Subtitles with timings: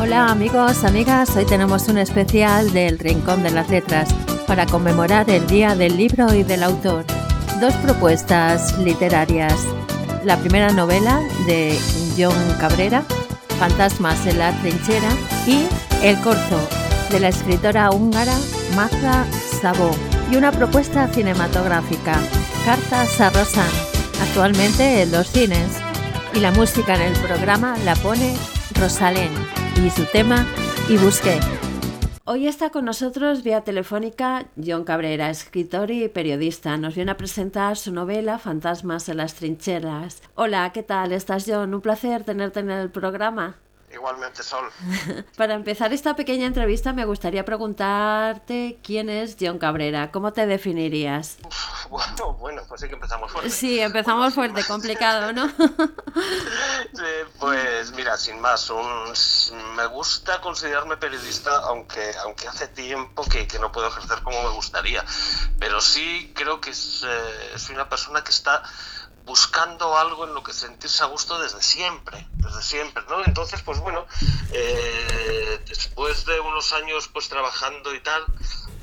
[0.00, 4.08] Hola amigos, amigas, hoy tenemos un especial del Rincón de las Letras
[4.46, 7.04] para conmemorar el Día del Libro y del Autor.
[7.60, 9.54] Dos propuestas literarias.
[10.22, 11.76] La primera novela de
[12.16, 13.02] John Cabrera,
[13.58, 15.10] Fantasmas en la trinchera,
[15.48, 15.66] y
[16.04, 16.60] El corzo
[17.10, 18.38] de la escritora húngara
[18.76, 19.26] Magda
[19.60, 19.90] Sabó.
[20.30, 22.20] Y una propuesta cinematográfica,
[22.64, 23.66] Cartas a Rosan,
[24.22, 25.66] actualmente en los cines.
[26.34, 28.36] Y la música en el programa la pone
[28.78, 30.46] Rosalén y su tema
[30.88, 31.38] Y Busqué.
[32.24, 36.76] Hoy está con nosotros vía telefónica John Cabrera, escritor y periodista.
[36.76, 40.22] Nos viene a presentar su novela Fantasmas en las trincheras.
[40.34, 41.12] Hola, ¿qué tal?
[41.12, 41.74] ¿Estás John?
[41.74, 43.56] Un placer tenerte en el programa.
[43.92, 44.70] Igualmente, Sol.
[45.36, 51.38] Para empezar esta pequeña entrevista me gustaría preguntarte quién es John Cabrera, ¿cómo te definirías?
[51.88, 53.50] bueno, bueno, pues sí que empezamos fuerte.
[53.50, 55.50] Sí, empezamos fuerte, complicado, ¿no?
[57.38, 58.70] pues mira, sin más,
[59.76, 65.04] me gusta considerarme periodista, aunque, aunque hace tiempo que, no puedo ejercer como me gustaría,
[65.58, 68.62] pero sí creo que es, eh, soy una persona que está
[69.28, 73.22] buscando algo en lo que sentirse a gusto desde siempre, desde siempre, ¿no?
[73.24, 74.06] Entonces, pues bueno,
[74.52, 78.24] eh, después de unos años pues trabajando y tal,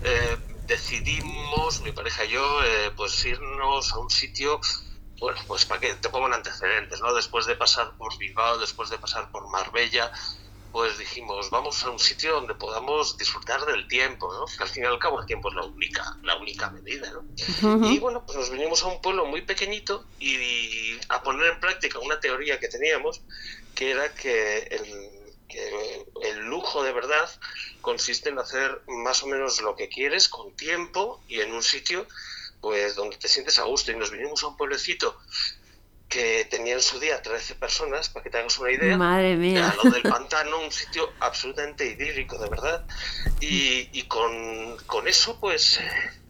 [0.04, 4.62] eh, decidimos, mi pareja y yo, eh, pues irnos a un sitio,
[5.20, 7.14] bueno, pues para que te pongan antecedentes, ¿no?
[7.16, 10.12] Después de pasar por Bilbao, después de pasar por Marbella,
[10.76, 14.46] pues dijimos, vamos a un sitio donde podamos disfrutar del tiempo, ¿no?
[14.46, 17.90] Que al fin y al cabo el tiempo es la única, la única medida, ¿no?
[17.90, 22.00] Y bueno, pues nos vinimos a un pueblo muy pequeñito y a poner en práctica
[22.00, 23.22] una teoría que teníamos,
[23.74, 25.32] que era que el,
[26.24, 27.30] el lujo de verdad
[27.80, 32.06] consiste en hacer más o menos lo que quieres con tiempo y en un sitio
[32.60, 35.18] pues donde te sientes a gusto y nos vinimos a un pueblecito
[36.10, 38.98] que tenía en su día 13 personas, para que te hagas una idea.
[38.98, 39.70] Madre mía.
[39.70, 42.86] A lo del pantano, un sitio absolutamente idílico, de verdad.
[43.40, 45.80] Y, y con, con, eso, pues,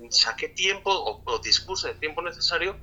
[0.10, 2.80] saqué tiempo o, o, dispuse el tiempo necesario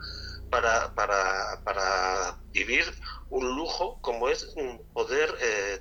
[0.51, 2.85] para, para, para, vivir
[3.31, 4.55] un lujo como es
[4.93, 5.81] poder eh,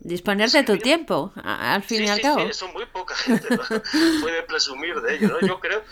[0.00, 2.40] Disponer de tu tiempo, al fin y al cabo.
[2.40, 3.48] Sí, eso muy poca gente
[4.20, 5.46] puede presumir de ello, ¿no?
[5.46, 5.82] Yo creo,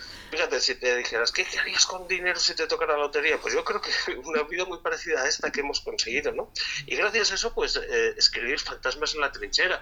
[0.61, 3.39] si te dijeras, ¿qué harías con dinero si te tocara la lotería?
[3.41, 3.91] Pues yo creo que
[4.25, 6.53] una vida muy parecida a esta que hemos conseguido, ¿no?
[6.87, 9.81] Y gracias a eso, pues, eh, escribir Fantasmas en la trinchera,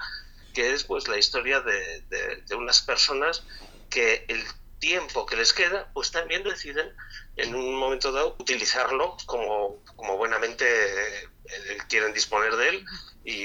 [0.53, 2.03] que es, pues, la historia de,
[2.47, 3.43] de, unas personas
[3.91, 4.45] que el
[4.79, 6.95] tiempo que les queda, pues también deciden
[7.37, 12.85] en un momento dado utilizarlo como, como buenamente eh, quieren disponer de él
[13.25, 13.45] y,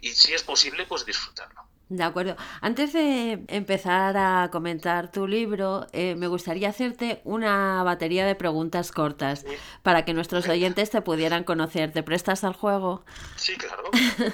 [0.00, 1.68] y, si es posible, pues disfrutarlo.
[1.88, 2.36] De acuerdo.
[2.60, 8.92] Antes de empezar a comentar tu libro, eh, me gustaría hacerte una batería de preguntas
[8.92, 9.46] cortas
[9.82, 11.92] para que nuestros oyentes te pudieran conocer.
[11.92, 13.04] ¿Te prestas al juego?
[13.36, 13.84] Sí, claro.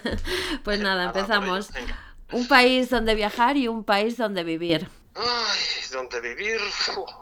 [0.64, 1.70] pues nada, empezamos.
[2.32, 4.88] Un país donde viajar y un país donde vivir.
[5.14, 6.60] Ay, donde vivir,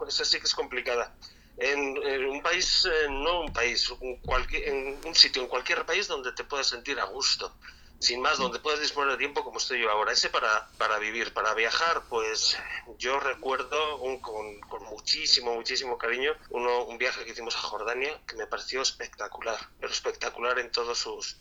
[0.07, 1.13] esa sí que es complicada.
[1.57, 1.95] En,
[2.27, 4.19] un país, eh, no un país, un,
[4.65, 7.53] en un sitio, en cualquier país donde te puedas sentir a gusto,
[8.03, 10.11] sin más, donde puedas disponer de tiempo como estoy yo ahora.
[10.11, 12.57] Ese para, para vivir, para viajar, pues
[12.97, 18.19] yo recuerdo un, con, con, muchísimo, muchísimo cariño uno, un viaje que hicimos a Jordania
[18.27, 21.37] que me pareció espectacular, pero espectacular en todos sus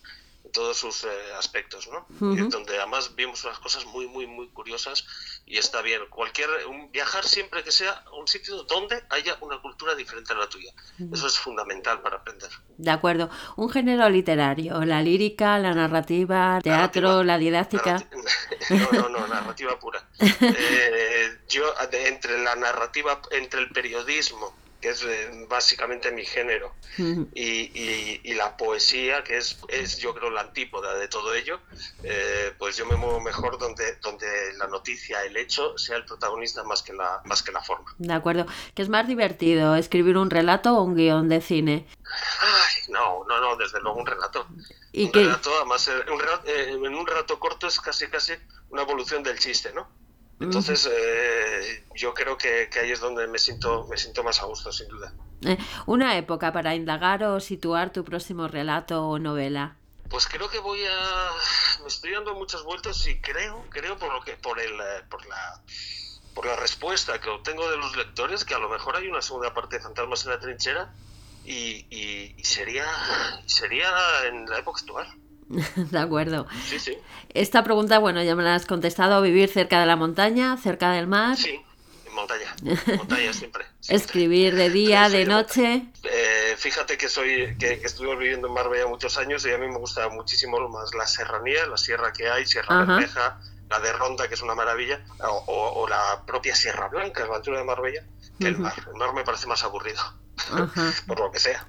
[0.53, 1.09] todos sus eh,
[1.39, 2.06] aspectos, ¿no?
[2.19, 5.05] Donde además vimos unas cosas muy, muy, muy curiosas
[5.47, 6.03] y está bien.
[6.09, 10.49] Cualquier, un, viajar siempre que sea un sitio donde haya una cultura diferente a la
[10.49, 10.73] tuya.
[11.13, 12.51] Eso es fundamental para aprender.
[12.79, 13.29] De acuerdo.
[13.57, 18.03] Un género literario, la lírica, la narrativa, teatro, la didáctica.
[18.71, 20.03] no, no, no, narrativa pura.
[20.55, 26.75] Eh, yo, entre la narrativa, entre el periodismo, que es eh, básicamente mi género,
[27.34, 31.60] y, la poesía, que es, es, yo creo la antípoda de todo ello,
[32.03, 34.26] eh, pues yo me muevo mejor donde, donde
[34.59, 37.94] la noticia, el hecho, sea el protagonista más que la, más que la forma.
[37.98, 38.47] De acuerdo.
[38.75, 41.87] ¿Qué es más divertido, escribir un relato o un guion de cine?
[42.41, 44.47] Ay, no, no, no, desde luego un relato.
[44.91, 48.32] ¿Y un relato, además, eh, en un relato corto es casi, casi
[48.70, 50.01] una evolución del chiste, ¿no?
[50.43, 54.73] Entonces, eh, yo creo que, ahí es donde me siento, me siento más a gusto,
[54.73, 55.12] sin duda.
[55.43, 55.56] Eh,
[55.87, 59.77] ¿Una época para indagar o situar tu próximo relato o novela?
[60.11, 61.31] Pues creo que voy a...
[61.83, 65.25] Me estoy dando muchas vueltas y creo, creo por lo que, por el, eh, por
[65.27, 65.62] la,
[66.35, 69.55] por la respuesta que obtengo de los lectores, que a lo mejor hay una segunda
[69.55, 70.93] parte de Fantasmas en la trinchera
[71.45, 71.87] y,
[72.37, 72.87] y sería,
[73.47, 73.91] sería
[74.27, 75.22] en la época actual.
[75.76, 76.46] de acuerdo.
[76.69, 76.99] Sí, sí.
[77.34, 79.22] Esta pregunta, bueno, ya me la has contestado.
[79.22, 81.37] ¿Vivir cerca de la montaña, cerca del mar?
[81.37, 81.60] Sí,
[82.06, 82.54] en montaña.
[82.96, 83.64] Montaña siempre.
[83.88, 85.87] Escribir de día, de noche.
[86.04, 89.78] Eh, fíjate que soy que, estuve viviendo en Marbella muchos años y a mí me
[89.78, 94.34] gusta muchísimo más la serranía, la sierra que hay, Sierra Bermeja, la de Ronda, que
[94.34, 95.04] es una maravilla,
[95.46, 98.04] o, la propia Sierra Blanca, la altura de Marbella,
[98.38, 98.75] que el mar.
[98.87, 100.02] El mar me parece más aburrido.
[101.06, 101.67] por lo que sea.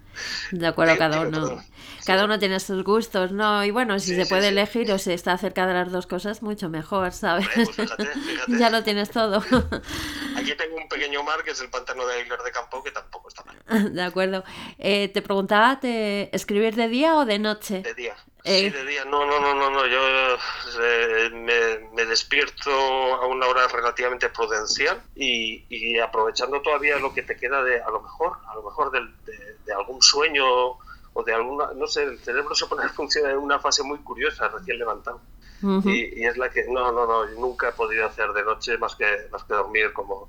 [0.51, 1.63] De acuerdo, cada uno.
[2.05, 3.63] Cada uno tiene sus gustos, ¿no?
[3.63, 6.69] Y bueno, si se puede elegir o se está cerca de las dos cosas, mucho
[6.69, 7.47] mejor, ¿sabes?
[7.55, 8.57] Pues fíjate, fíjate.
[8.57, 9.37] ya lo tienes todo.
[10.37, 13.29] Aquí tengo un pequeño mar que es el pantano de Aguilar de Campo, que tampoco
[13.29, 13.93] está mal.
[13.93, 14.43] De acuerdo.
[14.77, 17.81] Eh, te preguntaba, ¿te ¿escribir de día o de noche?
[17.81, 18.15] De día.
[18.43, 19.05] Sí, de día.
[19.05, 19.87] No, no, no, no, no.
[19.87, 20.37] Yo
[20.81, 21.29] eh,
[21.93, 27.81] me, despierto a una hora relativamente prudencial y, aprovechando todavía lo que te queda de,
[27.81, 28.99] a lo mejor, a lo mejor de,
[29.65, 30.43] de, algún sueño
[31.13, 33.99] o de alguna, no sé, el cerebro se pone a funcionar en una fase muy
[33.99, 35.21] curiosa, recién levantado.
[35.85, 38.95] y, y, es la que, no, no, no, nunca he podido hacer de noche más
[38.95, 40.27] que, más que dormir como,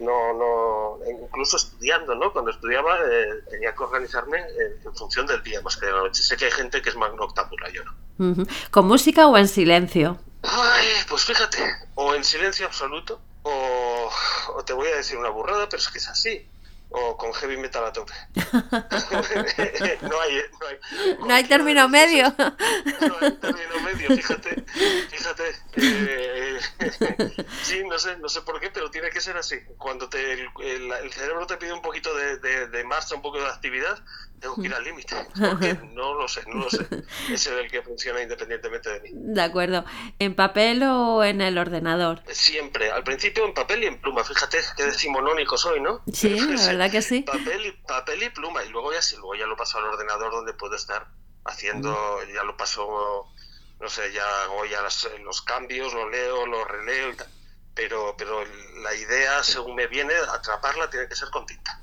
[0.00, 2.32] no, no, incluso estudiando, ¿no?
[2.32, 5.98] Cuando estudiaba eh, tenía que organizarme eh, en función del día más que de la
[5.98, 6.22] noche.
[6.22, 8.44] Sé que hay gente que es más noctámbula, yo no.
[8.70, 10.18] ¿Con música o en silencio?
[10.42, 11.58] Ay, pues fíjate,
[11.94, 14.10] o en silencio absoluto, o,
[14.54, 16.49] o te voy a decir una burrada, pero es que es así
[16.90, 18.12] o con heavy metal a tope.
[20.02, 22.34] no hay, no hay, no hay término medio.
[22.36, 24.64] no hay término medio, fíjate,
[25.10, 25.56] fíjate.
[25.76, 26.58] Eh,
[27.62, 29.56] sí, no sé, no sé por qué, pero tiene que ser así.
[29.78, 33.38] Cuando te, el, el, cerebro te pide un poquito de, de, de, marcha, un poco
[33.38, 34.02] de actividad,
[34.40, 35.14] tengo que ir al límite.
[35.38, 36.86] Porque no lo sé, no lo sé.
[37.30, 39.10] Es el que funciona independientemente de mí.
[39.12, 39.84] De acuerdo.
[40.18, 42.22] ¿En papel o en el ordenador?
[42.28, 42.90] Siempre.
[42.90, 44.24] Al principio en papel y en pluma.
[44.24, 46.02] Fíjate qué decimonónico soy, ¿no?
[46.12, 47.22] Sí, la verdad que sí.
[47.22, 48.64] Papel y, papel y pluma.
[48.64, 51.08] Y luego ya, sí, luego ya lo paso al ordenador donde puedo estar
[51.44, 51.96] haciendo,
[52.34, 53.32] ya lo paso,
[53.80, 54.82] no sé, ya hago ya
[55.22, 57.28] los cambios, lo leo, lo releo y tal
[57.74, 58.44] pero, pero
[58.82, 61.79] la idea, según me viene, atraparla tiene que ser con tinta.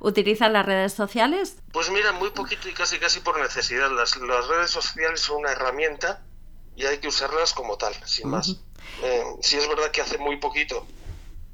[0.00, 1.56] ¿Utilizan las redes sociales?
[1.72, 3.90] Pues mira, muy poquito y casi casi por necesidad.
[3.90, 6.22] Las, las redes sociales son una herramienta
[6.76, 8.60] y hay que usarlas como tal, sin más.
[9.02, 10.86] Eh, si es verdad que hace muy poquito,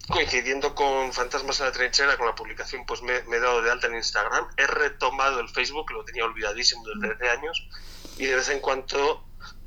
[0.08, 3.70] coincidiendo con Fantasmas en la Trinchera, con la publicación, pues me, me he dado de
[3.70, 4.48] alta en Instagram.
[4.56, 7.68] He retomado el Facebook, lo tenía olvidadísimo desde hace años,
[8.16, 9.24] y de vez en cuando,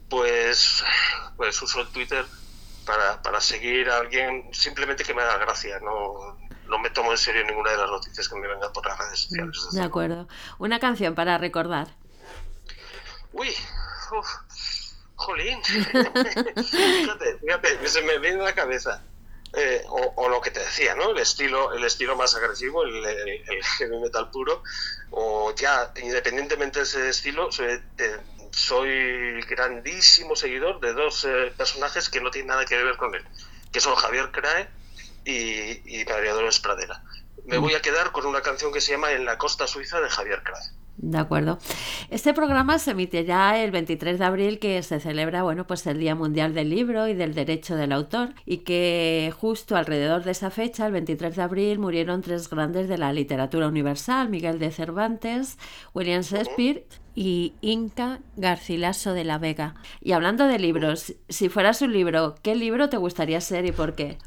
[0.09, 0.83] pues,
[1.37, 2.25] pues uso el Twitter
[2.85, 6.39] para, para seguir a alguien simplemente que me haga gracia, no,
[6.71, 9.19] no me tomo en serio ninguna de las noticias que me vengan por las redes
[9.19, 9.67] sociales.
[9.73, 10.27] De acuerdo.
[10.57, 11.89] Una canción para recordar.
[13.33, 13.49] Uy,
[14.17, 14.27] uf,
[15.15, 15.61] jolín.
[15.65, 19.03] fíjate, fíjate, se me viene a la cabeza.
[19.53, 21.11] Eh, o, lo que te decía, ¿no?
[21.11, 24.63] El estilo, el estilo más agresivo, el, el, heavy metal puro,
[25.09, 27.81] o ya, independientemente de ese estilo, eh,
[28.51, 33.25] soy grandísimo seguidor de dos eh, personajes que no tienen nada que ver con él,
[33.73, 34.69] que son Javier Crae
[35.25, 37.03] y, y María Dolores Pradera.
[37.45, 40.09] Me voy a quedar con una canción que se llama En la costa suiza de
[40.09, 40.81] Javier Crae.
[40.97, 41.57] De acuerdo.
[42.11, 46.13] Este programa se emitirá el 23 de abril, que se celebra, bueno, pues el Día
[46.13, 50.85] Mundial del Libro y del Derecho del Autor, y que justo alrededor de esa fecha,
[50.85, 55.57] el 23 de abril, murieron tres grandes de la literatura universal, Miguel de Cervantes,
[55.95, 56.85] William Shakespeare
[57.15, 59.73] y Inca Garcilaso de la Vega.
[60.01, 63.95] Y hablando de libros, si fueras un libro, ¿qué libro te gustaría ser y por
[63.95, 64.19] qué?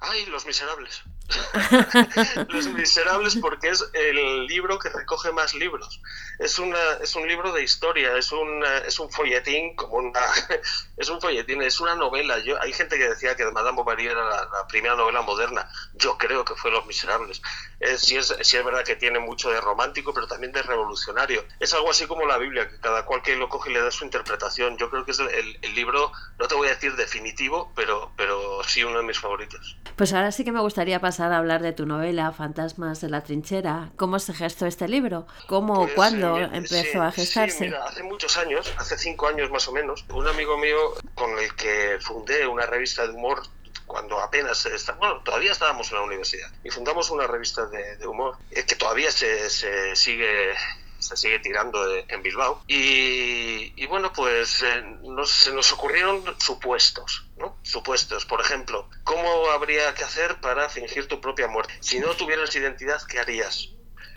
[0.00, 1.02] ¡Ay, Los Miserables!
[2.48, 6.00] Los Miserables porque es el libro que recoge más libros.
[6.38, 10.20] Es, una, es un libro de historia, es un, es un folletín, como una,
[10.96, 12.38] es un folletín, es una novela.
[12.38, 15.68] Yo, hay gente que decía que Madame Bovary era la, primera novela moderna.
[15.94, 17.42] Yo creo que fue Los Miserables.
[17.80, 21.44] Eh, sí, es, sí es verdad que tiene mucho de romántico, pero también de revolucionario.
[21.58, 24.04] Es algo así como la Biblia, que cada cual que lo coge le da su
[24.04, 24.76] interpretación.
[24.78, 28.62] Yo creo que es el, el libro, no te voy a decir definitivo, pero, pero
[28.64, 29.76] sí uno de mis favoritos.
[29.96, 33.22] Pues ahora sí que me gustaría pasar a hablar de tu novela Fantasmas de la
[33.22, 33.90] Trinchera.
[33.96, 35.26] ¿Cómo se gestó este libro?
[35.46, 37.72] ¿Cómo o pues, cuándo eh, empezó a gestarse?
[37.76, 40.78] hace muchos años, hace cinco años más o menos, un amigo mío
[41.14, 43.42] con el que fundé una revista de humor
[43.86, 48.36] cuando apenas está, bueno, todavía estábamos en la universidad y fundamos una revista de, humor
[48.50, 50.54] eh, que todavía se, se sigue
[51.00, 52.62] se sigue tirando en Bilbao.
[52.66, 57.56] Y, bueno, pues eh, nos, se nos ocurrieron supuestos, ¿no?
[57.62, 58.24] Supuestos.
[58.24, 61.74] Por ejemplo, ¿cómo habría que hacer para fingir tu propia muerte?
[61.80, 63.70] Si no tuvieras identidad, ¿qué harías?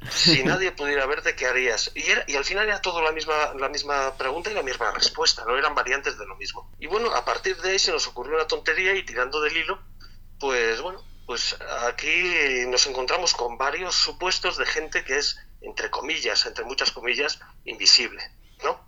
[0.10, 1.92] Si nadie pudiera verte, ¿qué harías?
[1.96, 5.44] Y, y al final era todo la misma, la misma pregunta y la misma respuesta,
[5.46, 6.70] no eran variantes de lo mismo.
[6.80, 9.80] Y bueno, a partir de ahí se nos ocurrió una tontería y tirando del hilo,
[10.40, 16.46] pues bueno, pues aquí nos encontramos con varios supuestos de gente que es entre comillas,
[16.46, 18.22] entre muchas comillas, invisible,
[18.64, 18.84] ¿no?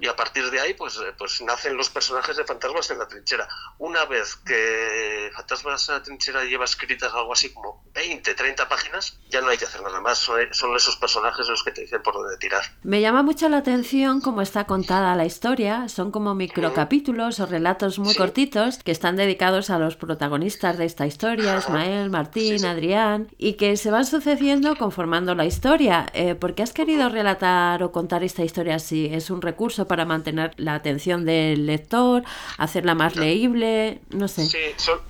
[0.00, 3.08] Y a partir de ahí, pues, eh, pues nacen los personajes de Fantasmas en la
[3.08, 3.48] trinchera.
[3.78, 9.18] Una vez que Fantasmas en la trinchera lleva escritas algo así como 20, 30 páginas,
[9.28, 10.18] ya no hay que hacer nada más.
[10.18, 12.62] Son, son esos personajes los que te dicen por dónde tirar.
[12.82, 15.88] Me llama mucho la atención cómo está contada la historia.
[15.88, 21.06] Son como microcapítulos o relatos muy cortitos que están dedicados a los protagonistas de esta
[21.06, 26.06] historia, Ismael, Martín, Adrián, y que se van sucediendo conformando la historia.
[26.12, 29.08] Eh, ¿Por qué has querido relatar o contar esta historia así?
[29.18, 32.22] ¿Es un recurso para mantener la atención del lector,
[32.56, 34.00] hacerla más leíble?
[34.10, 34.46] No sé.
[34.46, 34.58] Sí,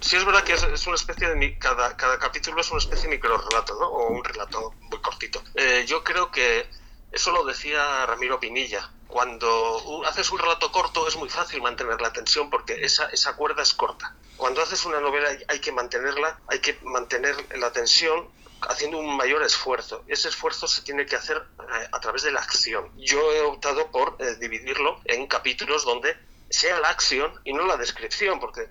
[0.00, 1.58] sí es verdad que es, una especie de...
[1.58, 3.86] Cada, cada capítulo es una especie de micro relato, ¿no?
[3.86, 5.42] O un relato muy cortito.
[5.54, 6.66] Eh, yo creo que
[7.12, 8.90] eso lo decía Ramiro Pinilla.
[9.06, 13.62] Cuando haces un relato corto es muy fácil mantener la tensión porque esa, esa cuerda
[13.62, 14.14] es corta.
[14.36, 18.28] Cuando haces una novela hay que mantenerla, hay que mantener la tensión
[18.68, 20.04] haciendo un mayor esfuerzo.
[20.08, 22.90] Ese esfuerzo se tiene que hacer eh, a través de la acción.
[22.96, 26.16] Yo he optado por eh, dividirlo en capítulos donde
[26.50, 28.68] sea la acción y no la descripción, porque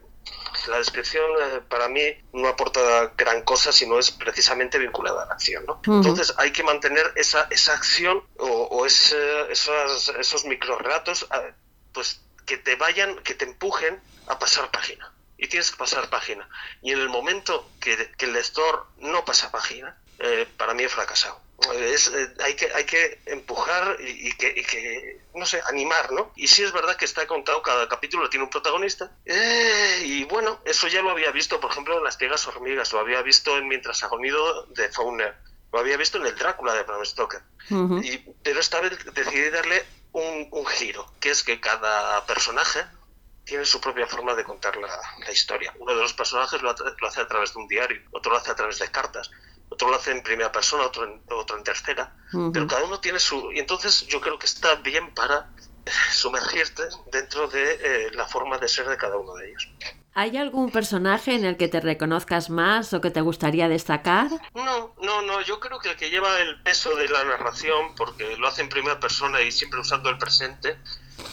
[0.67, 2.01] la descripción eh, para mí
[2.33, 5.65] no aporta gran cosa si no es precisamente vinculada a la acción.
[5.65, 5.81] ¿no?
[5.85, 11.27] Entonces hay que mantener esa, esa acción o, esos, esos micro relatos
[11.93, 16.47] pues, que te vayan, que te empujen a pasar página y tienes que pasar página.
[16.81, 21.39] Y en el momento que, el lector no pasa página, eh, para mí he fracasado.
[21.73, 26.31] Es, eh, hay, que, hay que empujar y, que, no sé, animar, ¿no?
[26.35, 29.11] Y sí es verdad que está contado, cada capítulo tiene un protagonista.
[29.25, 32.99] Eh, y bueno, eso ya lo había visto, por ejemplo, en Las Piegas Hormigas, lo
[32.99, 35.35] había visto en Mientras agonido de Fauner,
[35.71, 37.41] lo había visto en El Drácula de Bram Stoker.
[38.03, 42.85] y, pero esta vez decidí darle un, un giro, que es que cada personaje
[43.47, 45.73] tiene su propia forma de contar la, historia.
[45.79, 48.55] Uno de los personajes lo, hace a través de un diario, otro lo hace a
[48.55, 49.31] través de cartas,
[49.69, 52.13] otro lo hace en primera persona, otro en, otro en tercera,
[52.53, 53.51] pero cada uno tiene su...
[53.53, 55.49] Y entonces yo creo que está bien para
[56.11, 59.67] sumergirte dentro de eh, la forma de ser de cada uno de ellos.
[60.13, 64.29] ¿Hay algún personaje en el que te reconozcas más o que te gustaría destacar?
[64.55, 65.41] No, no, no.
[65.41, 68.69] Yo creo que el que lleva el peso de la narración, porque lo hace en
[68.69, 70.79] primera persona y siempre usando el presente,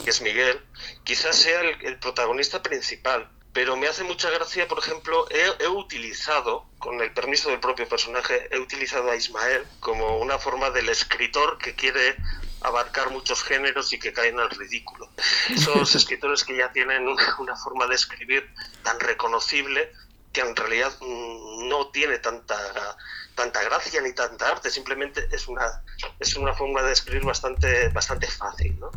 [0.02, 0.60] que es Miguel,
[1.04, 3.28] quizás sea el, protagonista principal.
[3.52, 8.48] Pero me hace mucha gracia, por ejemplo, he, utilizado, con el permiso del propio personaje,
[8.50, 12.16] he utilizado a Ismael como una forma del escritor que quiere
[12.62, 15.08] abarcar muchos géneros y que caen al ridículo.
[15.50, 18.50] Esos escritores que ya tienen una, forma de escribir
[18.82, 19.92] tan reconocible
[20.34, 22.96] que en realidad mm, no tiene tanta
[23.34, 25.82] tanta gracia ni tanta arte, simplemente es una,
[26.20, 28.78] es una forma de escribir bastante, bastante fácil.
[28.78, 28.90] ¿no?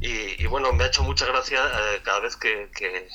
[0.00, 3.08] Y, bueno, me ha hecho mucha gracia eh, cada vez que, que,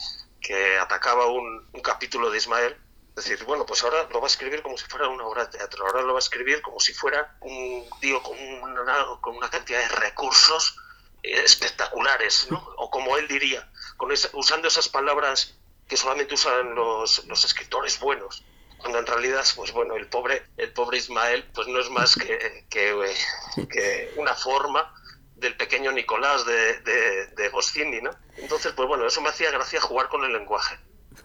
[0.79, 2.77] atacaba un, un, capítulo de Ismael.
[3.15, 5.85] Decir, bueno, pues ahora lo va a escribir como si fuera una obra de teatro,
[5.85, 9.79] ahora lo va a escribir como si fuera un tío con una, con una cantidad
[9.79, 10.77] de recursos
[11.23, 12.57] eh, espectaculares, ¿no?
[12.75, 15.55] o como él diría, con usando esas palabras
[15.87, 18.43] que solamente usan los, los escritores buenos
[18.85, 22.65] cuando en realidad, pues bueno, el pobre, el pobre Ismael, pues no es más que,
[22.69, 24.93] que, una forma
[25.35, 28.11] del pequeño Nicolás de, de, de Goscini, ¿no?
[28.37, 30.77] Entonces, pues bueno, eso me hacía gracia jugar con el lenguaje.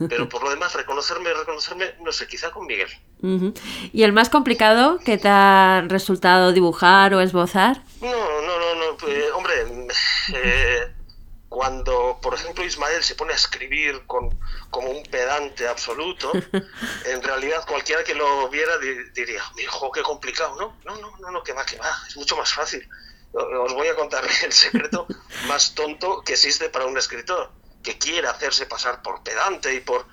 [0.08, 2.88] Pero por lo demás, reconocerme, reconocerme, no sé, quizá con Miguel.
[3.92, 7.82] ¿Y el más complicado que te ha resultado dibujar o esbozar?
[8.00, 8.96] No, no, no, no.
[8.96, 9.54] Pues, hombre,
[10.32, 10.79] eh,
[11.50, 14.38] cuando, por ejemplo, Ismael se pone a escribir con,
[14.70, 16.30] como un pedante absoluto,
[17.04, 20.78] en realidad cualquiera que lo viera diría, mi hijo, qué complicado, ¿no?
[20.84, 22.88] No, no, no, no, que va, que va, es mucho más fácil.
[23.32, 25.08] Os voy a contar el secreto
[25.48, 27.50] más tonto que existe para un escritor,
[27.82, 30.06] que quiere hacerse pasar por pedante y por,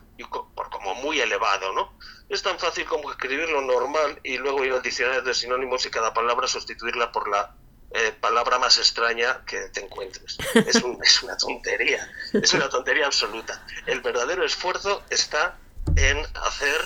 [0.56, 2.00] por como muy elevado, ¿no?
[2.30, 5.92] Es tan fácil como escribir lo normal y luego ir al diccionario de sinónimos y
[5.92, 7.56] cada palabra sustituirla por la
[7.92, 10.38] eh, palabra más extraña que te encuentres.
[10.54, 13.66] Es, es, una tontería, es una tontería absoluta.
[13.86, 15.58] El verdadero esfuerzo está
[15.96, 16.82] en hacer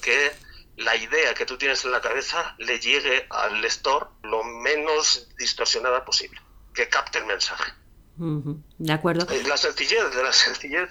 [0.00, 0.32] que
[0.76, 6.04] la idea que tú tienes en la cabeza le llegue al lector lo menos distorsionada
[6.04, 6.40] posible,
[6.72, 7.72] que capte el mensaje.
[8.16, 9.32] De acuerdo.
[9.32, 10.88] Eh, la sencillez de la sencillez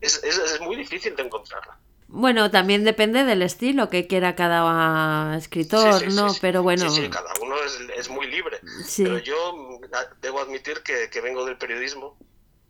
[0.00, 1.78] es, es, es muy difícil de encontrarla.
[2.08, 6.28] Bueno, también depende del estilo que quiera cada escritor, ¿no?
[6.40, 6.88] pero bueno.
[6.90, 7.56] Sí, sí, cada uno
[7.96, 8.60] es, muy libre.
[8.96, 9.80] Pero yo
[10.20, 12.16] debo admitir que, vengo del periodismo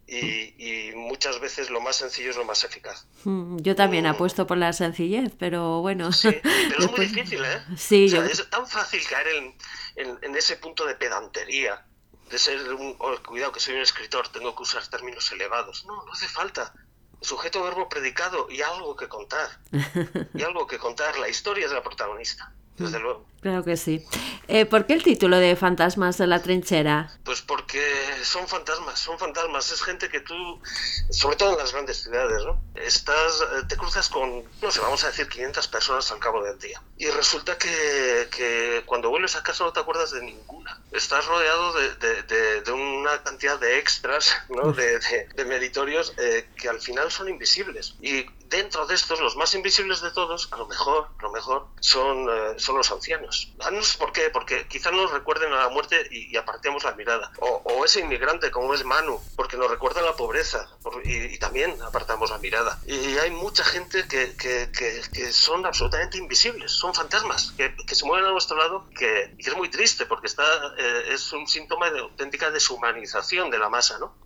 [0.06, 3.06] y, muchas veces lo más sencillo es lo más eficaz.
[3.24, 4.08] Mm, yo también mm.
[4.08, 6.12] apuesto por la sencillez, pero bueno.
[6.12, 7.62] Sí, pero es muy difícil, ¿eh?
[7.76, 9.28] Sí, Es tan fácil caer
[9.96, 11.84] en, en, ese punto de pedantería,
[12.30, 12.96] de ser un.
[12.98, 15.84] Oh, cuidado, que soy un escritor, tengo que usar términos elevados.
[15.84, 16.72] No, no hace falta
[17.24, 19.48] sujeto, verbo, predicado y algo que contar.
[20.34, 21.18] Y algo que contar.
[21.18, 22.52] La historia es la protagonista.
[22.76, 23.24] Desde luego.
[23.44, 24.02] Claro que sí.
[24.48, 27.10] Eh, ¿Por qué el título de Fantasmas de la Trinchera?
[27.24, 27.78] Pues porque
[28.22, 29.70] son fantasmas, son fantasmas.
[29.70, 30.34] Es gente que tú,
[31.10, 32.58] sobre todo en las grandes ciudades, ¿no?
[32.74, 36.58] Estás, eh, te cruzas con, no sé, vamos a decir 500 personas al cabo del
[36.58, 36.80] día.
[36.96, 40.80] Y resulta que, que cuando vuelves a casa no te acuerdas de ninguna.
[40.90, 44.72] Estás rodeado de, de, de, una cantidad de extras, ¿no?
[44.72, 47.96] De, meritorios eh, que al final son invisibles.
[48.00, 51.66] Y dentro de estos, los más invisibles de todos, a lo mejor, a lo mejor,
[51.80, 53.52] son, son los ancianos.
[53.60, 56.94] Ah, no sé por qué, porque quizás nos recuerden a la muerte y, apartemos la
[56.94, 57.30] mirada.
[57.40, 60.68] O, ese inmigrante como es Manu, porque nos recuerda a la pobreza
[61.04, 62.80] y, también apartamos la mirada.
[62.86, 68.26] Y hay mucha gente que, que, que, son absolutamente invisibles, son fantasmas, que, se mueven
[68.26, 70.44] a nuestro lado, que, es muy triste porque está,
[70.78, 74.16] eh, es un síntoma de auténtica deshumanización de la masa, ¿no?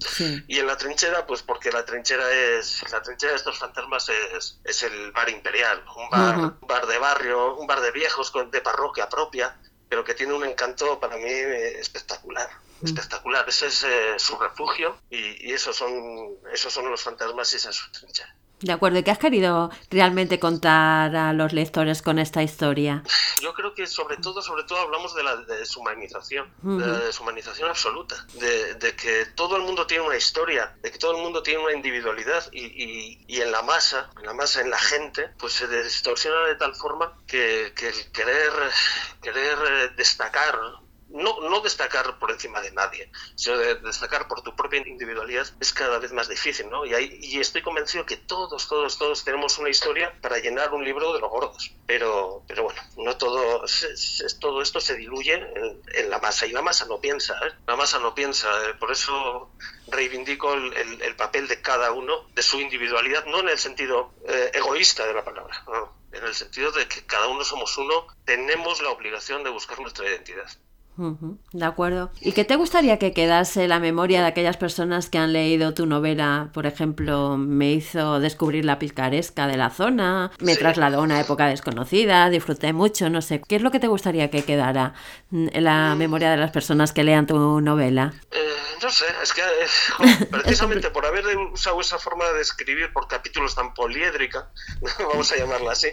[0.46, 4.17] Y en la trinchera, pues porque la trinchera es, la trinchera de estos fantasmas es,
[4.64, 8.60] es el bar imperial, un bar, un bar de barrio, un bar de viejos de
[8.60, 9.56] parroquia propia,
[9.88, 12.48] pero que tiene un encanto para mí eh, espectacular.
[12.82, 13.48] Espectacular.
[13.48, 17.76] Ese es eh, su refugio y, esos, son, esos son los fantasmas y esa es
[17.76, 18.34] su trinchera.
[18.60, 23.04] De acuerdo, ¿y qué has querido realmente contar a los lectores con esta historia?
[23.40, 28.26] Yo creo que sobre todo, sobre todo hablamos de la deshumanización, de la deshumanización absoluta,
[28.34, 31.72] de, que todo el mundo tiene una historia, de que todo el mundo tiene una
[31.72, 36.48] individualidad y, y, en la masa, en la masa, en la gente, pues se distorsiona
[36.48, 38.52] de tal forma que, que el querer,
[39.22, 40.58] querer eh, destacar
[41.10, 45.98] no, no destacar por encima de nadie, sino destacar por tu propia individualidad es cada
[45.98, 46.84] vez más difícil, ¿no?
[46.84, 51.12] Y, y estoy convencido que todos, todos, todos tenemos una historia para llenar un libro
[51.12, 51.72] de los gordos.
[51.86, 53.64] Pero, pero bueno, no todo,
[54.40, 55.34] todo esto se diluye
[55.94, 57.52] en, la masa y la masa no piensa, ¿eh?
[57.66, 58.74] La masa no piensa, ¿eh?
[58.74, 59.50] por eso
[59.88, 65.06] reivindico el, papel de cada uno, de su individualidad, no en el sentido eh, egoísta
[65.06, 65.64] de la palabra,
[66.12, 70.06] en el sentido de que cada uno somos uno, tenemos la obligación de buscar nuestra
[70.06, 70.48] identidad.
[71.52, 72.10] De acuerdo.
[72.20, 75.86] ¿Y qué te gustaría que quedase la memoria de aquellas personas que han leído tu
[75.86, 76.50] novela?
[76.52, 81.46] Por ejemplo, me hizo descubrir la picaresca de la zona, me trasladó a una época
[81.46, 83.40] desconocida, disfruté mucho, no sé.
[83.46, 84.94] ¿Qué es lo que te gustaría que quedara
[85.30, 85.98] en la mm.
[85.98, 88.12] memoria de las personas que lean tu novela?
[88.32, 88.48] Eh,
[88.82, 93.54] no sé, es que eh, precisamente por haber usado esa forma de escribir por capítulos
[93.54, 94.50] tan poliédrica,
[94.98, 95.88] vamos a llamarla así,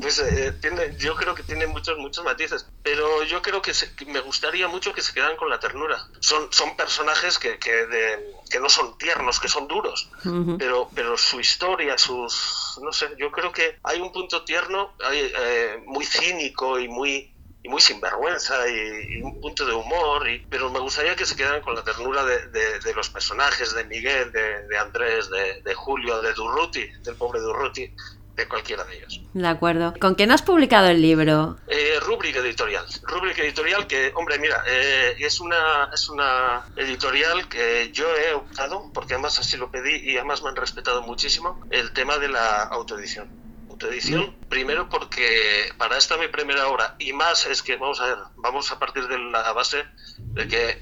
[0.00, 2.66] pues eh, tiene, yo creo que tiene muchos, muchos matices.
[2.82, 3.72] Pero yo creo que
[4.06, 6.06] me gusta gustaría mucho que se quedaran con la ternura.
[6.20, 10.10] Son, son personajes que, que, que no son tiernos, que son duros,
[10.58, 12.78] pero, pero su historia, sus...
[12.82, 17.68] no sé, yo creo que hay un punto tierno, eh, muy cínico y muy y
[17.70, 21.62] muy sinvergüenza y, y, un punto de humor, y, pero me gustaría que se quedaran
[21.62, 26.34] con la ternura de, de, los personajes, de Miguel, de, de Andrés, de, Julio, de
[26.34, 27.90] Durruti, del pobre Durruti,
[28.34, 29.20] de cualquiera de ellos.
[29.32, 29.94] De acuerdo.
[30.00, 31.56] ¿Con quién has publicado el libro?
[31.68, 32.84] Eh, Rubric Editorial.
[33.02, 38.90] Rubric Editorial que, hombre, mira, eh, es, una, es una editorial que yo he optado,
[38.92, 42.62] porque además así lo pedí y además me han respetado muchísimo, el tema de la
[42.62, 43.44] autoedición
[43.88, 48.18] edición, primero porque para esta mi primera obra, y más es que, vamos a ver,
[48.36, 49.84] vamos a partir de la base
[50.18, 50.80] de que eh,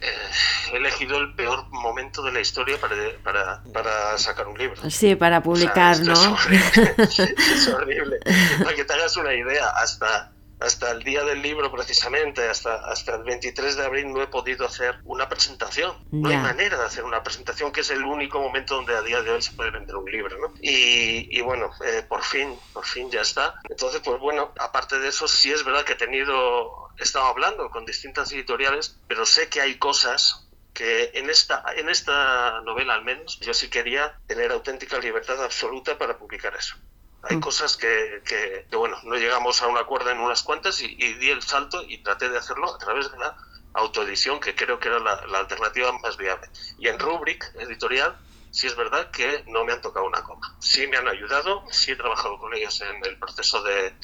[0.73, 4.91] he elegido el peor momento de la historia para, para, para sacar un libro.
[4.91, 6.13] Sí, para publicar, ¿no?
[6.99, 8.19] es horrible.
[8.63, 10.33] Para que te hagas una idea, hasta
[10.63, 14.67] hasta el día del libro precisamente, hasta, hasta el 23 de abril no he podido
[14.67, 15.95] hacer una presentación.
[16.11, 19.23] No hay manera de hacer una presentación, que es el único momento donde a día
[19.23, 20.55] de hoy se puede vender un libro, ¿no?
[20.61, 23.55] Y, y bueno, eh, por fin, por fin ya está.
[23.69, 27.71] Entonces, pues bueno, aparte de eso, sí es verdad que he tenido, he estado hablando
[27.71, 30.42] con distintas editoriales, pero sé que hay cosas
[30.73, 35.99] que en esta, en esta novela al menos yo sí quería tener auténtica libertad absoluta
[35.99, 36.77] para publicar eso.
[37.23, 37.41] Hay mm.
[37.41, 41.43] cosas que, que, bueno, no llegamos a un acuerdo en unas cuantas y, di el
[41.43, 43.37] salto y traté de hacerlo a través de la
[43.75, 46.49] autoedición, que creo que era la, alternativa más viable.
[46.79, 48.17] Y en Rubric Editorial,
[48.51, 50.57] sí es verdad que no me han tocado una coma.
[50.59, 53.95] Sí me han ayudado, sí he trabajado con ellos en el proceso de,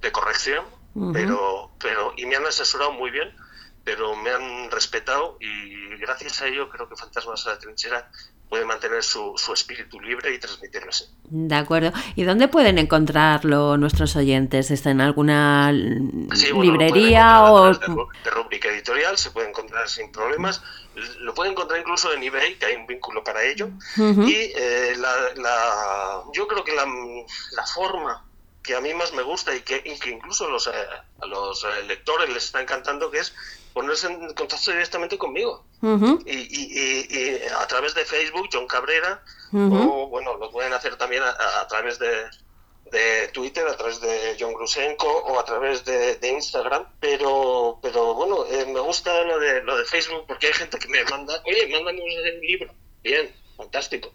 [0.00, 0.64] de corrección,
[1.12, 3.34] pero, pero, y me han asesorado muy bien,
[3.84, 8.10] pero me han respetado y gracias a ello creo que Fantasmas a la Trinchera
[8.48, 11.06] puede mantener su, su, espíritu libre y transmitirlo así.
[11.24, 11.90] De acuerdo.
[12.16, 14.70] ¿Y dónde pueden encontrarlo nuestros oyentes?
[14.70, 17.72] ¿Está en alguna librería o...?
[17.72, 20.62] De, rúbrica editorial, se puede encontrar sin problemas.
[21.20, 23.70] Lo pueden encontrar incluso en eBay, que hay un vínculo para ello.
[23.96, 28.22] Y eh, la, la, yo creo que la, la forma
[28.62, 30.70] que a mí más me gusta y que, incluso los, eh,
[31.20, 33.34] a los eh, lectores les está encantando, que es
[33.72, 35.64] ponerse en contacto directamente conmigo.
[36.26, 39.22] y, a través de Facebook, John Cabrera,
[39.52, 42.28] o bueno, lo pueden hacer también a, través de,
[42.92, 48.44] de Twitter, a través de John Grusenko o a través de, Instagram, pero, pero bueno,
[48.46, 51.66] eh, me gusta lo de, lo de Facebook porque hay gente que me manda, oye,
[51.68, 52.72] mándame un libro,
[53.02, 54.12] bien, fantástico,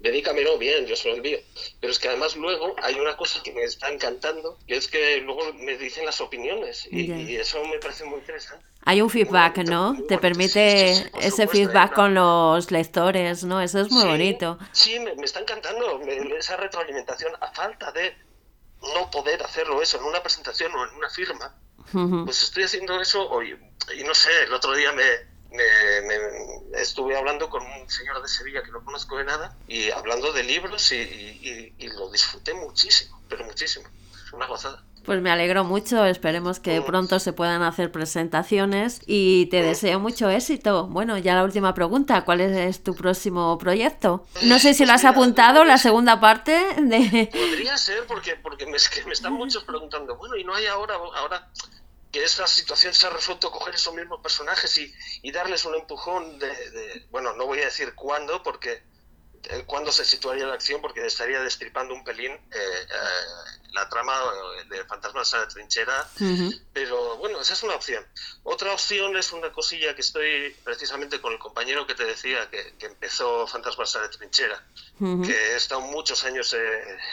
[0.00, 1.38] dedícamelo bien, yo se lo envío.
[1.80, 5.18] Pero es que además luego hay una cosa que me está encantando, que es que
[5.18, 8.64] luego me dicen las opiniones y, eso me parece muy interesante.
[8.84, 9.96] Hay un feedback, ¿no?
[10.08, 13.60] Te permite ese feedback con los lectores, ¿no?
[13.60, 14.58] Eso es muy bonito.
[14.72, 16.00] Sí, me, está encantando
[16.36, 18.14] esa retroalimentación a falta de
[18.94, 21.54] no poder hacerlo eso en una presentación o en una firma.
[22.24, 23.56] Pues estoy haciendo eso hoy.
[23.98, 25.02] Y no sé, el otro día me,
[25.52, 30.32] me, estuve hablando con un señor de Sevilla que no conozco de nada y hablando
[30.32, 33.86] de libros y, lo disfruté muchísimo, pero muchísimo.
[34.24, 34.82] Es una gozada.
[35.04, 36.84] Pues me alegro mucho, esperemos que mm.
[36.84, 39.64] pronto se puedan hacer presentaciones y te mm.
[39.64, 40.86] deseo mucho éxito.
[40.86, 44.26] Bueno, ya la última pregunta, ¿cuál es tu próximo proyecto?
[44.42, 47.30] No sé si lo has apuntado, la segunda parte de...
[47.32, 51.50] Podría ser porque, porque me, me están muchos preguntando, bueno, y no hay ahora, ahora
[52.12, 54.92] que esa situación se ha resuelto coger esos mismos personajes y,
[55.22, 58.82] y darles un empujón de, bueno, no voy a decir cuándo, porque
[59.44, 64.12] eh, cuándo se situaría la acción, porque estaría destripando un pelín eh, eh, la trama
[64.68, 66.06] de Fantasmas a la trinchera,
[66.72, 68.04] pero bueno, esa es una opción.
[68.42, 72.74] Otra opción es una cosilla que estoy precisamente con el compañero que te decía, que,
[72.80, 74.66] empezó Fantasmas a la trinchera,
[74.98, 76.54] que he estado muchos años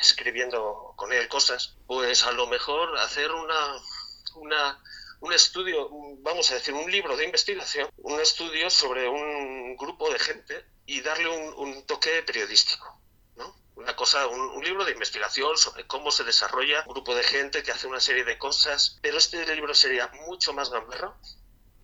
[0.02, 3.80] escribiendo con él cosas, pues a lo mejor hacer una
[4.38, 4.82] una,
[5.20, 10.20] un estudio, vamos a decir, un libro de investigación, un estudio sobre un grupo de
[10.20, 13.00] gente y darle un, toque periodístico.
[13.36, 13.56] ¿no?
[13.76, 17.72] Una cosa, un, libro de investigación sobre cómo se desarrolla un grupo de gente que
[17.72, 21.18] hace una serie de cosas, pero este libro sería mucho más gamberro,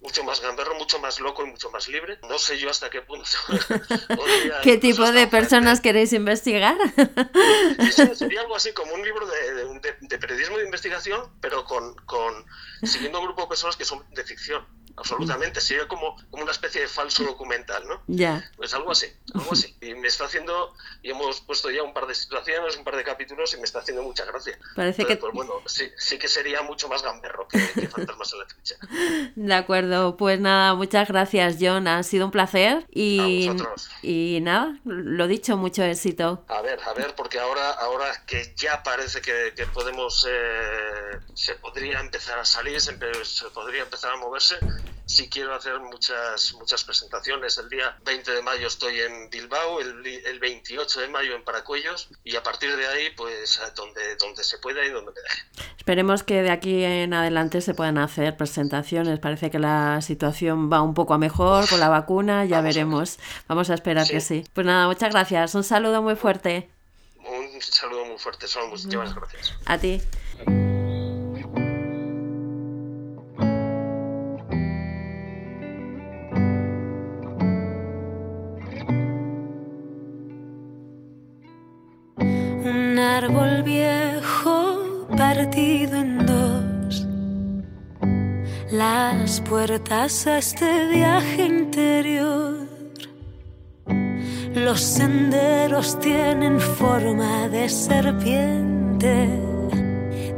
[0.04, 2.20] mucho más gamberro, mucho más loco y mucho más libre.
[2.30, 3.30] No sé yo hasta qué punto.
[4.64, 6.76] ¿Qué tipo de personas queréis investigar?
[8.16, 12.46] sería algo así como un libro de, periodismo de investigación, pero con, con
[12.84, 15.62] siguiendo un grupo de personas que son de ficción absolutamente.
[15.62, 18.02] Sería como, como una especie de falso documental, ¿no?
[18.08, 18.50] Ya.
[18.58, 19.76] Pues algo así, algo así.
[19.82, 23.04] Y me está haciendo, y hemos puesto ya un par de situaciones, un par de
[23.04, 24.58] capítulos, y me está haciendo mucha gracia.
[24.76, 25.18] Parece que.
[25.18, 29.34] Pues bueno, sí, sí que sería mucho más gamberro que, Fantasmas en la trinchera.
[29.36, 31.88] De acuerdo, pues nada, muchas gracias, John.
[31.88, 32.86] Ha sido un placer.
[32.92, 33.50] Y,
[34.02, 36.44] y nada, lo dicho, mucho éxito.
[36.48, 41.56] A ver, a ver, porque ahora, ahora que ya parece que, que podemos, eh, se
[41.56, 44.58] podría empezar a salir, se, se podría empezar a moverse
[45.06, 47.58] sí quiero hacer muchas, muchas presentaciones.
[47.58, 52.10] El día 20 de mayo estoy en Bilbao, el, el 28 de mayo en Paracuellos
[52.24, 55.44] y a partir de ahí, pues donde, donde se pueda y donde me deje.
[55.78, 59.20] Esperemos que de aquí en adelante se puedan hacer presentaciones.
[59.20, 63.20] Parece que la situación va un poco a mejor con la vacuna, ya veremos.
[63.48, 64.46] Vamos a esperar que sí.
[64.54, 65.56] Pues nada, muchas gracias.
[65.56, 66.70] Un saludo muy fuerte.
[67.26, 69.54] Un saludo muy fuerte, son muchísimas gracias.
[69.66, 70.02] A ti.
[89.76, 92.68] A este viaje interior.
[94.54, 99.30] Los senderos tienen forma de serpiente.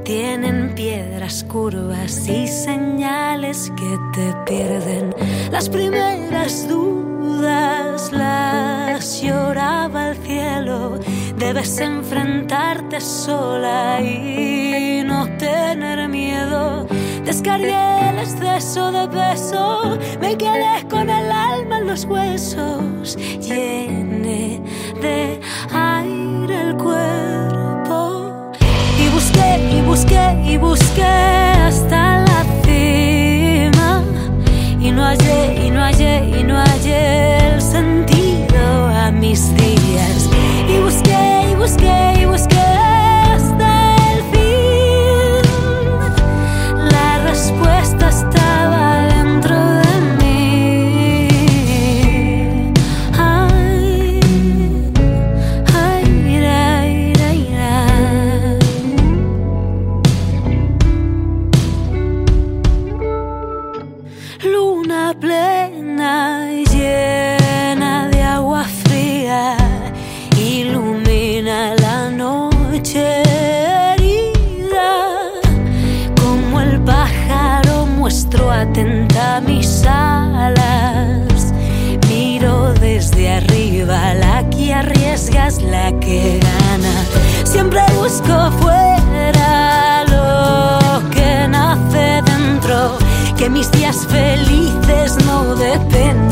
[0.06, 5.13] Tienen piedras curvas y señales que te pierden.
[5.52, 10.98] Las primeras dudas las lloraba el cielo
[11.38, 16.88] Debes enfrentarte sola y no tener miedo.
[17.26, 23.18] Descargué el exceso de peso, me quedé con el alma en los huesos.
[23.42, 24.62] Llené
[25.02, 25.40] de
[25.74, 27.35] aire el cuerpo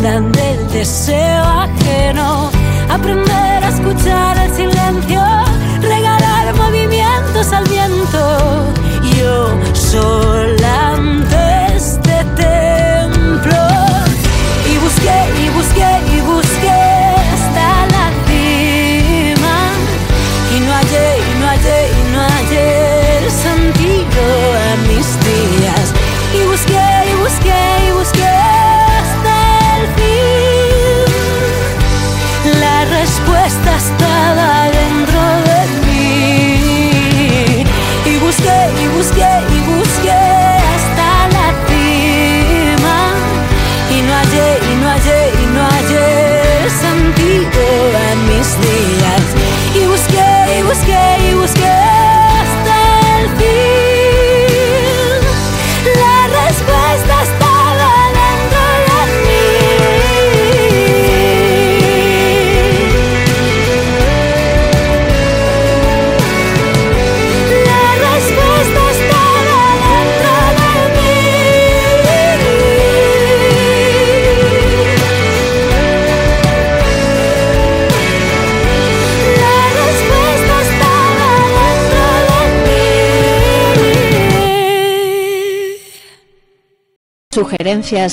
[0.04, 2.53] grande el deseo ajeno.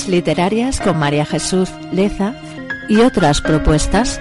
[0.07, 2.33] Literarias con María Jesús Leza
[2.89, 4.19] y otras propuestas.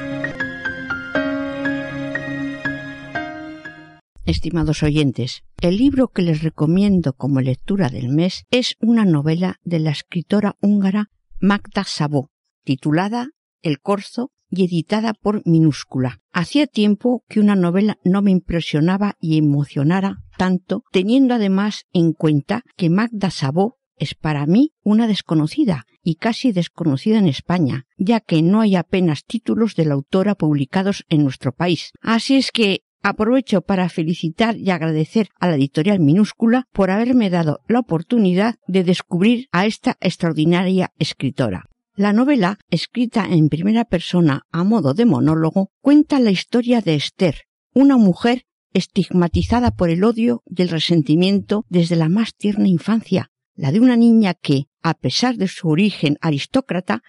[4.27, 9.79] Estimados oyentes, el libro que les recomiendo como lectura del mes es una novela de
[9.79, 11.07] la escritora húngara
[11.41, 12.29] Magda Szabó,
[12.63, 13.31] titulada
[13.63, 16.19] El Corzo y editada por Minúscula.
[16.33, 22.63] Hacía tiempo que una novela no me impresionaba y emocionara tanto, teniendo además en cuenta
[22.77, 28.43] que Magda Szabó es para mí una desconocida y casi desconocida en España, ya que
[28.43, 31.93] no hay apenas títulos de la autora publicados en nuestro país.
[32.01, 37.61] Así es que aprovecho para felicitar y agradecer a la editorial minúscula por haberme dado
[37.69, 41.67] la oportunidad de descubrir a esta extraordinaria escritora.
[41.95, 47.43] La novela, escrita en primera persona a modo de monólogo, cuenta la historia de Esther,
[47.75, 53.31] una mujer estigmatizada por el odio y el resentimiento desde la más tierna infancia,
[53.61, 57.03] la de una niña que, a pesar de su origen aristócrata,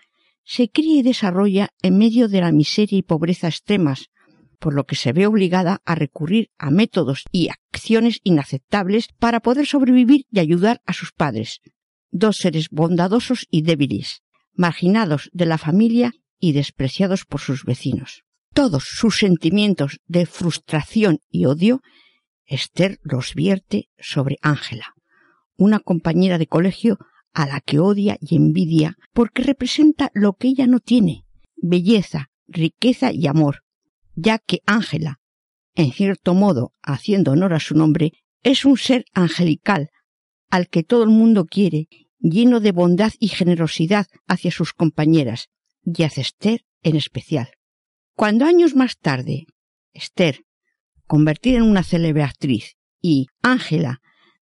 [0.43, 4.09] se cría y desarrolla en medio de la miseria y pobreza extremas,
[4.59, 9.65] por lo que se ve obligada a recurrir a métodos y acciones inaceptables para poder
[9.65, 11.61] sobrevivir y ayudar a sus padres,
[12.09, 14.21] dos seres bondadosos y débiles,
[14.53, 18.23] marginados de la familia y despreciados por sus vecinos.
[18.53, 21.79] Todos sus sentimientos de frustración y odio,
[22.45, 24.95] Esther los vierte sobre Ángela,
[25.57, 26.97] una compañera de colegio
[27.33, 33.11] a la que odia y envidia porque representa lo que ella no tiene, belleza, riqueza
[33.11, 33.63] y amor,
[34.15, 35.19] ya que Ángela,
[35.75, 38.11] en cierto modo, haciendo honor a su nombre,
[38.43, 39.89] es un ser angelical,
[40.49, 41.87] al que todo el mundo quiere,
[42.19, 45.49] lleno de bondad y generosidad hacia sus compañeras,
[45.83, 47.49] y hacia Esther en especial.
[48.15, 49.45] Cuando años más tarde,
[49.93, 50.43] Esther,
[51.07, 54.01] convertida en una célebre actriz, y Ángela,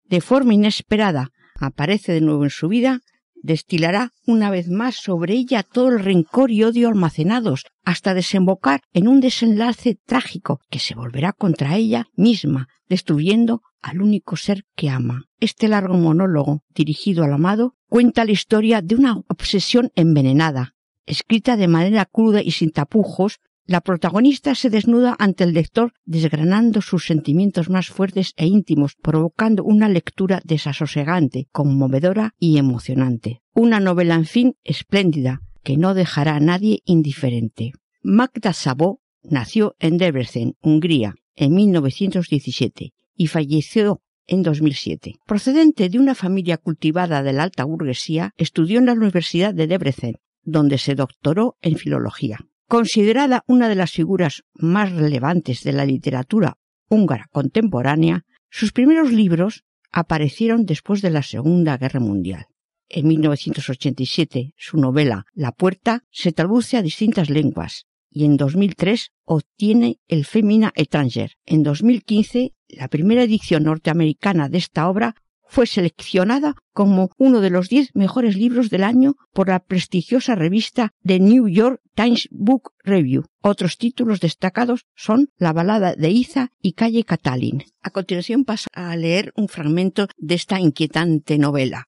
[0.09, 3.01] de forma inesperada, aparece de nuevo en su vida,
[3.41, 9.07] destilará una vez más sobre ella todo el rencor y odio almacenados, hasta desembocar en
[9.07, 15.25] un desenlace trágico que se volverá contra ella misma, destruyendo al único ser que ama.
[15.39, 20.75] Este largo monólogo, dirigido al amado, cuenta la historia de una obsesión envenenada.
[21.05, 26.81] Escrita de manera cruda y sin tapujos, la protagonista se desnuda ante el lector desgranando
[26.81, 33.43] sus sentimientos más fuertes e íntimos, provocando una lectura desasosegante, conmovedora y emocionante.
[33.53, 37.73] Una novela, en fin, espléndida, que no dejará a nadie indiferente.
[38.01, 45.13] Magda Szabó nació en Debrecen, Hungría, en 1917 y falleció en 2007.
[45.27, 50.15] Procedente de una familia cultivada de la alta burguesía, estudió en la Universidad de Debrecen,
[50.41, 52.48] donde se doctoró en filología.
[52.69, 59.63] Considerada una de las figuras más relevantes de la literatura húngara contemporánea, sus primeros libros
[59.91, 62.45] aparecieron después de la Segunda Guerra Mundial.
[62.87, 69.97] En 1987, su novela La Puerta se traduce a distintas lenguas y en 2003 obtiene
[70.07, 71.31] el Femina Étranger.
[71.47, 75.15] En 2015, la primera edición norteamericana de esta obra
[75.49, 80.93] fue seleccionada como uno de los diez mejores libros del año por la prestigiosa revista
[81.03, 83.25] The New York Times Book Review.
[83.41, 87.63] Otros títulos destacados son La balada de Iza y Calle Catalin.
[87.81, 91.87] A continuación paso a leer un fragmento de esta inquietante novela.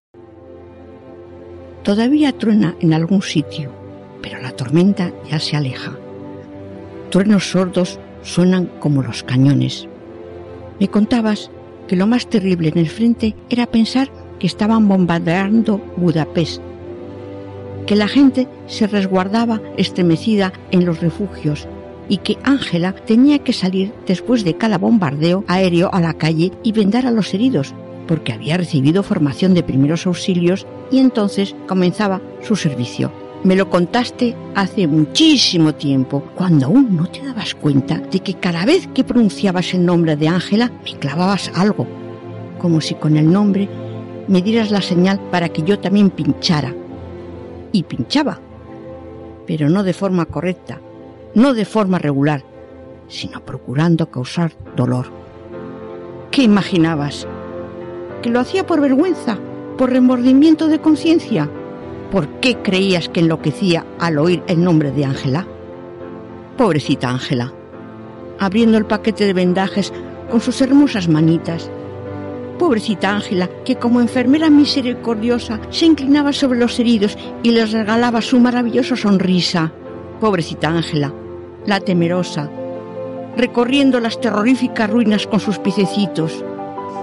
[1.84, 3.71] Todavía truena en algún sitio,
[4.21, 5.97] pero la tormenta ya se aleja.
[7.10, 9.88] Truenos sordos suenan como los cañones.
[10.80, 11.52] Me contabas
[11.91, 16.62] que lo más terrible en el frente era pensar que estaban bombardeando Budapest,
[17.86, 21.67] que la gente se resguardaba estremecida en los refugios
[22.08, 26.71] y que Ángela tenía que salir después de cada bombardeo aéreo a la calle y
[26.71, 27.75] vendar a los heridos,
[28.08, 33.12] porque había recibido formación de primeros auxilios y entonces comenzaba su servicio.
[33.43, 38.65] Me lo contaste hace muchísimo tiempo, cuando aún no te dabas cuenta de que cada
[38.65, 41.88] vez que pronunciabas el nombre de Ángela me clavabas algo,
[42.60, 43.67] como si con el nombre
[44.27, 46.75] me dieras la señal para que yo también pinchara.
[47.71, 48.39] Y pinchaba,
[49.47, 50.80] pero no de forma correcta,
[51.34, 52.43] no de forma regular,
[53.08, 55.08] sino procurando causar dolor.
[56.30, 57.27] ¿Qué imaginabas?
[58.21, 59.39] ¿Que lo hacía por vergüenza?
[59.80, 61.49] ¿Por remordimiento de conciencia?
[62.12, 65.47] ¿Por qué creías que enloquecía al oír el nombre de Ángela?
[66.58, 67.54] Pobrecita Ángela,
[68.38, 69.93] abriendo el paquete de vendajes
[70.30, 71.71] con sus hermosas manitas.
[72.60, 78.41] Pobrecita Ángela, que como enfermera misericordiosa se inclinaba sobre los heridos y les regalaba su
[78.41, 79.71] maravillosa sonrisa.
[80.19, 81.13] Pobrecita Ángela,
[81.65, 82.50] la temerosa,
[83.38, 86.43] recorriendo las terroríficas ruinas con sus piececitos.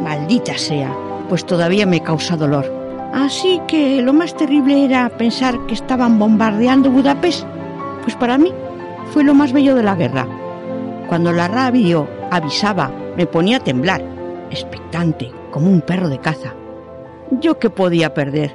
[0.03, 0.94] Maldita sea,
[1.31, 2.78] pues todavía me causa dolor.
[3.21, 7.45] Así que lo más terrible era pensar que estaban bombardeando Budapest.
[8.03, 8.53] Pues para mí
[9.13, 10.25] fue lo más bello de la guerra.
[11.09, 14.05] Cuando la radio avisaba, me ponía a temblar,
[14.53, 16.55] expectante, como un perro de caza.
[17.33, 18.55] Yo qué podía perder.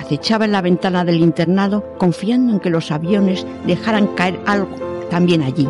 [0.00, 4.74] Acechaba en la ventana del internado confiando en que los aviones dejaran caer algo
[5.10, 5.68] también allí,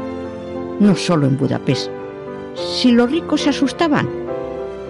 [0.78, 1.90] no solo en Budapest.
[2.54, 4.08] Si los ricos se asustaban,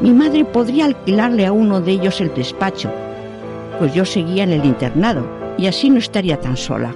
[0.03, 2.91] mi madre podría alquilarle a uno de ellos el despacho
[3.81, 6.93] pues yo seguía en el internado y así no estaría tan sola.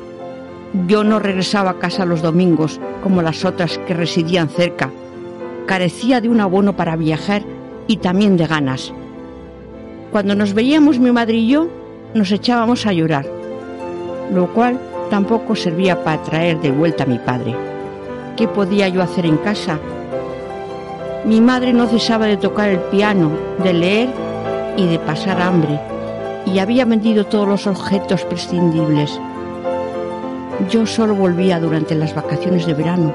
[0.87, 4.90] Yo no regresaba a casa los domingos como las otras que residían cerca.
[5.64, 7.42] Carecía de un abono para viajar
[7.87, 8.92] y también de ganas.
[10.12, 11.68] Cuando nos veíamos mi madre y yo,
[12.12, 13.25] nos echábamos a llorar,
[14.31, 17.55] lo cual tampoco servía para traer de vuelta a mi padre.
[18.37, 19.79] ¿Qué podía yo hacer en casa?
[21.25, 23.31] Mi madre no cesaba de tocar el piano,
[23.62, 24.09] de leer
[24.77, 25.81] y de pasar hambre
[26.55, 29.21] y había vendido todos los objetos prescindibles.
[30.71, 33.12] Yo solo volvía durante las vacaciones de verano,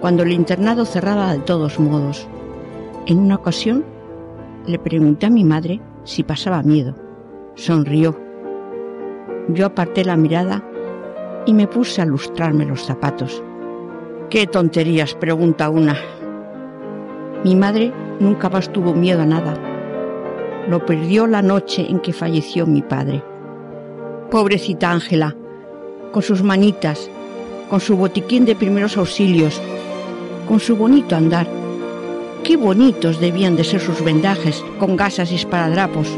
[0.00, 2.28] cuando el internado cerraba de todos modos.
[3.06, 3.84] En una ocasión
[4.64, 6.94] le pregunté a mi madre si pasaba miedo.
[7.56, 8.16] Sonrió.
[9.48, 10.62] Yo aparté la mirada
[11.46, 13.42] y me puse a lustrarme los zapatos.
[14.30, 15.14] ¿Qué tonterías?
[15.16, 15.96] pregunta una.
[17.42, 19.71] Mi madre nunca más tuvo miedo a nada
[20.68, 23.22] lo perdió la noche en que falleció mi padre.
[24.30, 25.36] Pobrecita Ángela,
[26.12, 27.10] con sus manitas,
[27.68, 29.60] con su botiquín de primeros auxilios,
[30.48, 31.46] con su bonito andar.
[32.44, 36.08] Qué bonitos debían de ser sus vendajes con gasas y esparadrapos.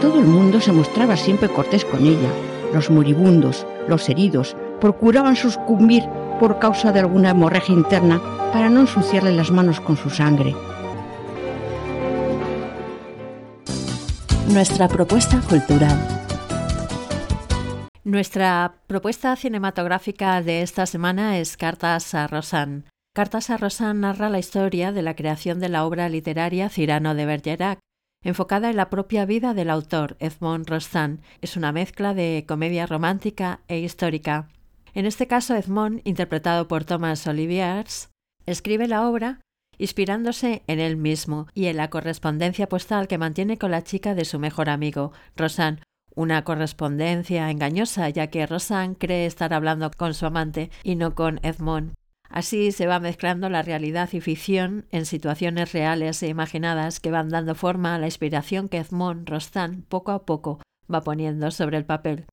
[0.00, 2.30] Todo el mundo se mostraba siempre cortés con ella.
[2.74, 6.04] Los moribundos, los heridos, procuraban sucumbir
[6.40, 8.20] por causa de alguna hemorragia interna
[8.52, 10.54] para no ensuciarle las manos con su sangre.
[14.48, 15.98] Nuestra propuesta cultural.
[18.02, 22.84] Nuestra propuesta cinematográfica de esta semana es Cartas a Rosanne.
[23.14, 27.26] Cartas a Rosanne narra la historia de la creación de la obra literaria Cirano de
[27.26, 27.78] Bergerac,
[28.24, 31.20] enfocada en la propia vida del autor, Edmond Rostand.
[31.42, 34.48] Es una mezcla de comedia romántica e histórica.
[34.94, 38.08] En este caso, Edmond, interpretado por Thomas Oliviers,
[38.46, 39.40] escribe la obra
[39.78, 44.24] inspirándose en él mismo y en la correspondencia postal que mantiene con la chica de
[44.24, 45.80] su mejor amigo, Rosanne,
[46.14, 51.38] una correspondencia engañosa, ya que Rosanne cree estar hablando con su amante y no con
[51.42, 51.94] Edmond.
[52.28, 57.30] Así se va mezclando la realidad y ficción en situaciones reales e imaginadas que van
[57.30, 60.60] dando forma a la inspiración que Edmond Rostand poco a poco
[60.92, 62.26] va poniendo sobre el papel.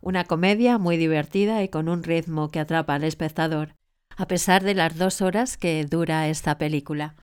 [0.00, 3.74] Una comedia muy divertida y con un ritmo que atrapa al espectador
[4.16, 7.16] a pesar de las dos horas que dura esta película.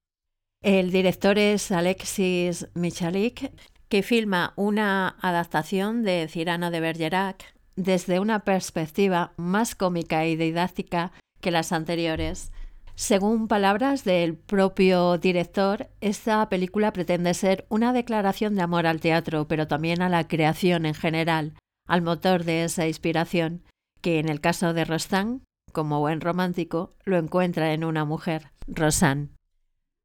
[0.61, 3.51] El director es Alexis Michalik,
[3.87, 11.13] que filma una adaptación de Cirano de Bergerac desde una perspectiva más cómica y didáctica
[11.39, 12.51] que las anteriores.
[12.95, 19.47] Según palabras del propio director, esta película pretende ser una declaración de amor al teatro,
[19.47, 21.53] pero también a la creación en general,
[21.87, 23.63] al motor de esa inspiración,
[24.01, 29.29] que en el caso de Rostand como buen romántico, lo encuentra en una mujer, Rosanne.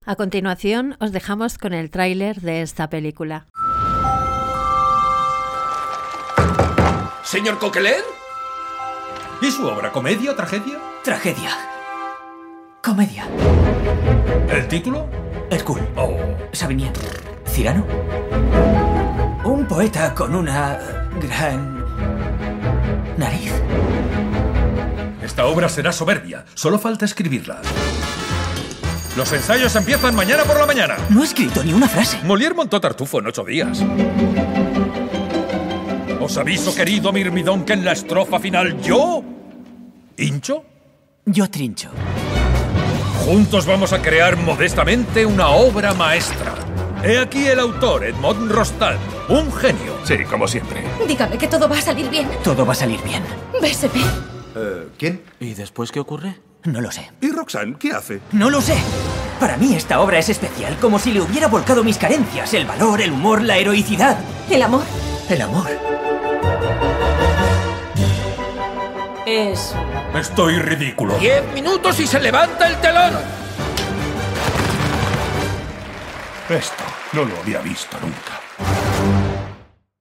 [0.06, 3.46] A continuación, os dejamos con el tráiler de esta película.
[7.22, 8.04] ¿Señor Coquelin?
[9.40, 9.90] ¿Y su obra?
[9.90, 10.78] ¿Comedia o tragedia?
[11.02, 11.50] Tragedia.
[12.82, 13.26] Comedia.
[14.50, 15.08] ¿El título?
[15.50, 15.82] Hercule.
[15.96, 16.16] Oh.
[16.52, 16.90] Savigny.
[17.46, 17.84] Cirano.
[19.44, 20.78] Un poeta con una
[21.20, 21.84] gran
[23.16, 23.53] nariz.
[25.44, 26.46] Esta obra será soberbia.
[26.54, 27.60] Solo falta escribirla.
[29.14, 30.96] Los ensayos empiezan mañana por la mañana.
[31.10, 32.18] No he escrito ni una frase.
[32.22, 33.84] Molière montó Tartufo en ocho días.
[36.18, 39.22] Os aviso, querido Mirmidón, que en la estrofa final yo...
[40.16, 40.64] ¿Hincho?
[41.26, 41.90] Yo trincho.
[43.26, 46.54] Juntos vamos a crear modestamente una obra maestra.
[47.04, 48.98] He aquí el autor, Edmond Rostand.
[49.28, 49.92] Un genio.
[50.04, 50.82] Sí, como siempre.
[51.06, 52.30] Dígame que todo va a salir bien.
[52.42, 53.22] Todo va a salir bien.
[53.60, 54.33] BSP.
[54.54, 55.22] Eh, ¿Quién?
[55.40, 56.38] ¿Y después qué ocurre?
[56.64, 57.10] No lo sé.
[57.20, 58.20] ¿Y Roxanne qué hace?
[58.32, 58.76] No lo sé.
[59.38, 63.00] Para mí esta obra es especial, como si le hubiera volcado mis carencias, el valor,
[63.00, 64.16] el humor, la heroicidad.
[64.48, 64.84] El amor.
[65.28, 65.68] El amor.
[69.26, 69.74] Es...
[70.14, 71.18] Estoy ridículo.
[71.18, 73.14] Diez minutos y se levanta el telón.
[76.48, 78.43] Esto no lo había visto nunca.